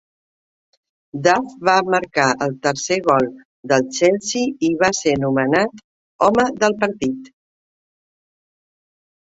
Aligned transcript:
Duff 1.27 1.51
va 1.69 1.75
marcar 1.95 2.25
el 2.45 2.55
tercer 2.63 2.97
gol 3.09 3.29
del 3.73 3.87
Chelsea 3.99 4.57
i 4.71 4.73
va 4.81 4.91
ser 5.03 5.15
nomenat 5.27 5.85
"Home 6.31 6.49
del 6.65 6.79
partit". 6.83 7.33